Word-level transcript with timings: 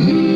Mm-hmm. 0.00 0.29